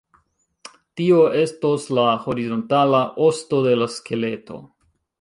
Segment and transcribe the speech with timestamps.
[1.01, 4.63] Tio estos la horizontala "osto" de la skeleto.